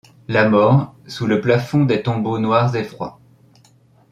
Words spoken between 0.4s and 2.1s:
mort, sous le plafond des